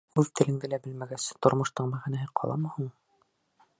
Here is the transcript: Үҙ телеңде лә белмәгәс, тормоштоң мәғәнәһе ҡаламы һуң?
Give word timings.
Үҙ 0.19 0.29
телеңде 0.39 0.69
лә 0.71 0.79
белмәгәс, 0.87 1.27
тормоштоң 1.47 1.91
мәғәнәһе 1.93 2.31
ҡаламы 2.41 2.73
һуң? 2.79 2.89